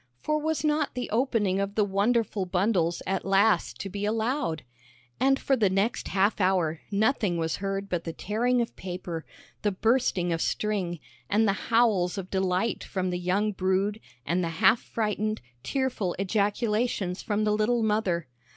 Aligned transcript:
For 0.19 0.39
was 0.39 0.63
not 0.63 0.95
the 0.95 1.11
opening 1.11 1.59
of 1.59 1.75
the 1.75 1.83
wonderful 1.85 2.47
bundles 2.47 3.03
at 3.05 3.23
last 3.23 3.79
to 3.81 3.87
be 3.87 4.03
allowed! 4.03 4.63
And 5.19 5.37
for 5.39 5.55
the 5.55 5.69
next 5.69 6.07
half 6.07 6.41
hour 6.41 6.81
nothing 6.89 7.37
was 7.37 7.57
heard 7.57 7.87
but 7.87 8.03
the 8.03 8.11
tearing 8.11 8.61
of 8.61 8.75
paper, 8.75 9.27
the 9.61 9.71
bursting 9.71 10.33
of 10.33 10.41
string, 10.41 10.99
and 11.29 11.47
the 11.47 11.53
howls 11.69 12.17
of 12.17 12.31
delight 12.31 12.83
from 12.83 13.11
the 13.11 13.19
young 13.19 13.51
brood 13.51 13.99
and 14.25 14.43
the 14.43 14.49
half 14.57 14.81
frightened, 14.81 15.39
tearful 15.61 16.15
ejaculations 16.17 17.21
from 17.21 17.43
the 17.43 17.53
little 17.55 17.83
mother. 17.83 18.25